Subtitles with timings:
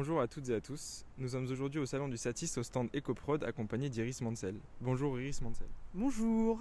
[0.00, 1.04] Bonjour à toutes et à tous.
[1.18, 4.58] Nous sommes aujourd'hui au salon du Satis au stand EcoProd accompagné d'Iris Mansell.
[4.80, 5.68] Bonjour Iris Mansell.
[5.92, 6.58] Bonjour.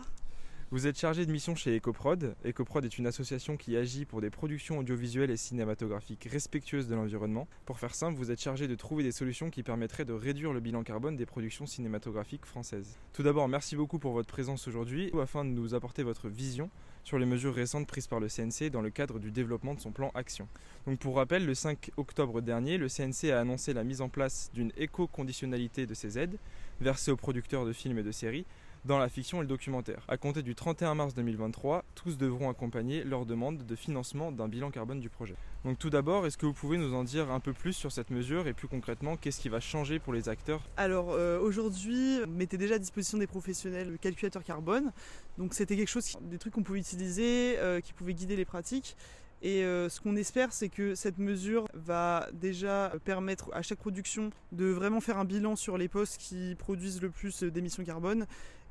[0.72, 2.36] Vous êtes chargé de mission chez EcoProd.
[2.46, 7.48] EcoProd est une association qui agit pour des productions audiovisuelles et cinématographiques respectueuses de l'environnement.
[7.66, 10.60] Pour faire simple, vous êtes chargé de trouver des solutions qui permettraient de réduire le
[10.60, 12.98] bilan carbone des productions cinématographiques françaises.
[13.14, 16.70] Tout d'abord, merci beaucoup pour votre présence aujourd'hui afin de nous apporter votre vision
[17.10, 19.92] sur les mesures récentes prises par le CNC dans le cadre du développement de son
[19.92, 20.48] plan Action.
[20.86, 24.52] Donc pour rappel, le 5 octobre dernier, le CNC a annoncé la mise en place
[24.54, 26.38] d'une éco-conditionnalité de ces aides
[26.82, 28.46] versées aux producteurs de films et de séries
[28.86, 30.04] dans la fiction et le documentaire.
[30.08, 34.72] À compter du 31 mars 2023, tous devront accompagner leur demande de financement d'un bilan
[34.72, 35.36] carbone du projet.
[35.66, 38.10] Donc tout d'abord, est-ce que vous pouvez nous en dire un peu plus sur cette
[38.10, 40.62] mesure et plus concrètement, qu'est-ce qui va changer pour les acteurs?
[40.78, 44.92] Alors euh, aujourd'hui, on mettait déjà à disposition des professionnels le calculateur carbone.
[45.38, 48.96] Donc c'était quelque chose, des trucs qu'on pouvait utiliser, euh, qui pouvaient guider les pratiques.
[49.42, 54.32] Et euh, ce qu'on espère, c'est que cette mesure va déjà permettre à chaque production
[54.52, 58.26] de vraiment faire un bilan sur les postes qui produisent le plus d'émissions carbone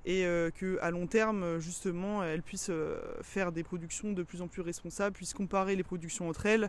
[0.04, 4.48] et euh, qu'à long terme, justement, elle puisse euh, faire des productions de plus en
[4.48, 6.68] plus responsables, puisse comparer les productions entre elles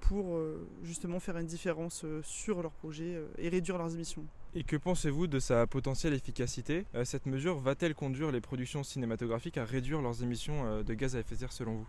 [0.00, 0.40] pour
[0.82, 4.24] justement faire une différence sur leurs projets et réduire leurs émissions.
[4.56, 6.84] Et que pensez-vous de sa potentielle efficacité?
[7.04, 11.36] Cette mesure va-t-elle conduire les productions cinématographiques à réduire leurs émissions de gaz à effet
[11.36, 11.86] de serre selon vous?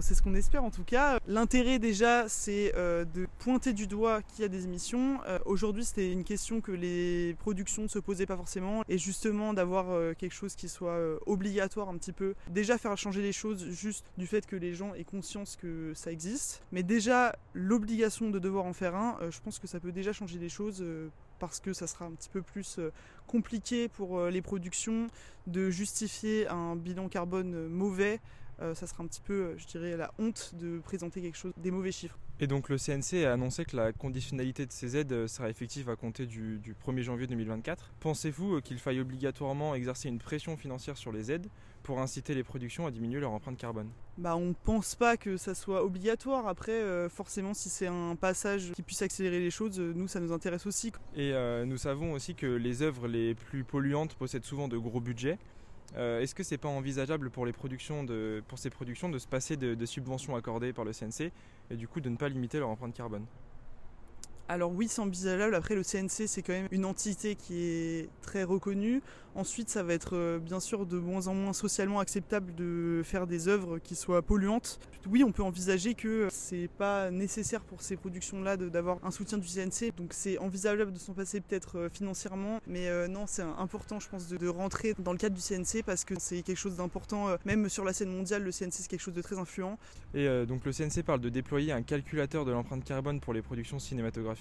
[0.00, 1.18] C'est ce qu'on espère en tout cas.
[1.26, 5.20] L'intérêt déjà, c'est euh, de pointer du doigt qu'il y a des émissions.
[5.26, 8.82] Euh, aujourd'hui, c'était une question que les productions ne se posaient pas forcément.
[8.88, 12.34] Et justement, d'avoir euh, quelque chose qui soit obligatoire un petit peu.
[12.50, 16.10] Déjà faire changer les choses juste du fait que les gens aient conscience que ça
[16.10, 16.62] existe.
[16.72, 20.38] Mais déjà, l'obligation de devoir en faire un, je pense que ça peut déjà changer
[20.38, 20.84] les choses
[21.38, 22.80] parce que ça sera un petit peu plus
[23.26, 25.08] compliqué pour les productions
[25.46, 28.20] de justifier un bilan carbone mauvais
[28.62, 31.52] euh, ça sera un petit peu, euh, je dirais, la honte de présenter quelque chose,
[31.58, 32.18] des mauvais chiffres.
[32.40, 35.88] Et donc le CNC a annoncé que la conditionnalité de ces aides euh, sera effective
[35.90, 37.92] à compter du, 1er janvier 2024.
[38.00, 41.48] Pensez-vous qu'il faille obligatoirement exercer une pression financière sur les aides
[41.82, 43.90] pour inciter les productions à diminuer leur empreinte carbone?
[44.18, 46.48] Bah, On ne pense pas que ça soit obligatoire.
[46.48, 50.66] Après, forcément, si c'est un passage qui puisse accélérer les choses, nous, ça nous intéresse
[50.66, 50.90] aussi.
[51.14, 51.32] Et
[51.64, 55.38] nous savons aussi que les œuvres les plus polluantes possèdent souvent de gros budgets.
[55.96, 60.36] Euh, est-ce que c'est pas envisageable pour, de, ces productions de se passer de subventions
[60.36, 61.32] accordées par le CNC
[61.70, 63.24] et du coup de ne pas limiter leur empreinte carbone?
[64.48, 65.54] Alors oui, c'est envisageable.
[65.54, 69.02] Après, le CNC, c'est quand même une entité qui est très reconnue.
[69.34, 73.26] Ensuite, ça va être euh, bien sûr de moins en moins socialement acceptable de faire
[73.26, 74.78] des œuvres qui soient polluantes.
[75.10, 79.46] Oui, on peut envisager que c'est pas nécessaire pour ces productions-là d'avoir un soutien du
[79.46, 79.94] CNC.
[79.94, 82.60] Donc c'est envisageable de s'en passer peut-être euh, financièrement.
[82.66, 86.04] Mais euh, non, c'est important, je pense, de, rentrer dans le cadre du CNC parce
[86.04, 87.36] que c'est quelque chose d'important.
[87.44, 89.76] Même sur la scène mondiale, le CNC, c'est quelque chose de très influent.
[90.14, 93.78] Et donc le CNC parle de déployer un calculateur de l'empreinte carbone pour les productions
[93.78, 94.35] cinématographiques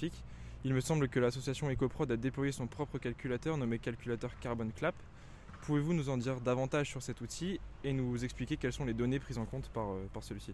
[0.63, 4.95] il me semble que l'association EcoProd a déployé son propre calculateur nommé calculateur Carbon Clap.
[5.61, 9.19] Pouvez-vous nous en dire davantage sur cet outil et nous expliquer quelles sont les données
[9.19, 10.53] prises en compte par, euh, celui-ci?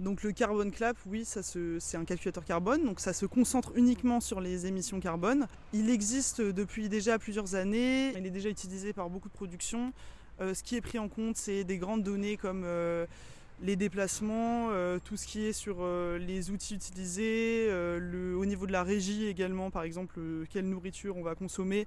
[0.00, 4.40] Donc le Carbon Clap, oui, c'est un calculateur carbone, donc ça se concentre uniquement sur
[4.40, 5.46] les émissions carbone.
[5.72, 9.92] Il existe depuis déjà plusieurs années, il est déjà utilisé par beaucoup de productions.
[10.40, 13.06] Euh, ce qui est pris en compte, c'est des grandes données comme euh,
[13.62, 18.66] les déplacements, euh, tout ce qui est sur euh, les outils utilisés, euh, au niveau
[18.66, 20.18] de la régie également, par exemple,
[20.50, 21.86] quelle nourriture on va consommer.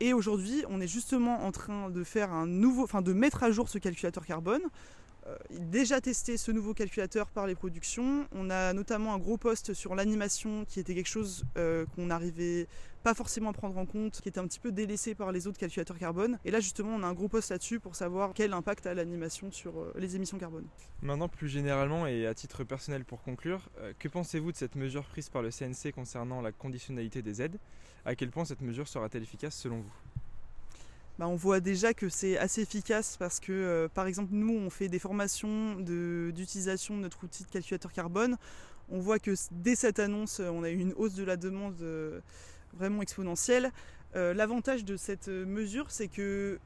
[0.00, 3.50] et aujourd'hui, on est justement en train de faire un nouveau, enfin de mettre à
[3.50, 4.62] jour ce calculateur carbone
[5.50, 8.26] déjà testé ce nouveau calculateur par les productions.
[8.32, 12.66] On a notamment un gros poste sur l'animation qui était quelque chose qu'on n'arrivait
[13.04, 15.58] pas forcément à prendre en compte, qui était un petit peu délaissé par les autres
[15.58, 16.38] calculateurs carbone.
[16.44, 19.52] Et là justement on a un gros poste là-dessus pour savoir quel impact a l'animation
[19.52, 20.66] sur euh, les émissions carbone.
[21.02, 23.70] Maintenant plus généralement et à titre personnel pour conclure,
[24.00, 27.58] que pensez-vous de cette mesure prise par le CNC concernant la conditionnalité des aides?
[28.04, 29.92] À quel point cette mesure sera-t-elle efficace selon vous?
[31.18, 34.68] Bah, on voit déjà que c'est assez efficace parce que, euh, par exemple, nous, on
[34.68, 38.36] fait des formations d'utilisation de, notre outil de calculateur carbone.
[38.90, 42.20] On voit que dès cette annonce, on a eu une hausse de la demande euh,
[42.76, 43.72] vraiment exponentielle.
[44.16, 46.58] Euh, l'avantage de cette mesure, c'est que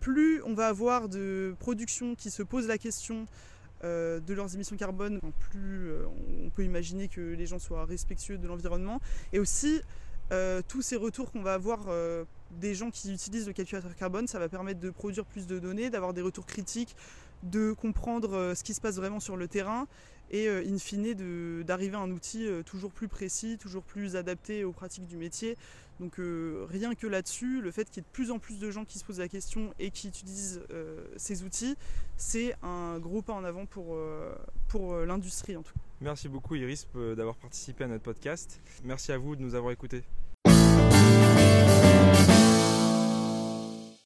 [0.00, 3.26] plus on va avoir de productions qui se posent la question
[3.82, 5.20] de leurs émissions carbone,
[5.50, 5.90] plus
[6.46, 8.98] on peut imaginer que les gens soient respectueux de l'environnement.
[9.34, 9.82] Et aussi,
[10.32, 12.24] euh, tous ces retours qu'on va avoir euh,
[12.58, 15.90] des gens qui utilisent le calculateur carbone, ça va permettre de produire plus de données,
[15.90, 16.96] d'avoir des retours critiques
[17.42, 19.86] de comprendre ce qui se passe vraiment sur le terrain
[20.30, 25.06] et in fine d'arriver à un outil toujours plus précis, toujours plus adapté aux pratiques
[25.06, 25.56] du métier.
[26.00, 28.86] Donc rien que là-dessus, le fait qu'il y ait de plus en plus de gens
[28.86, 30.62] qui se posent la question et qui utilisent
[31.16, 31.76] ces outils,
[32.16, 33.98] c'est un gros pas en avant pour,
[34.68, 35.80] pour l'industrie en tout cas.
[36.00, 38.60] Merci beaucoup Iris d'avoir participé à notre podcast.
[38.84, 40.04] Merci à vous de nous avoir écoutés.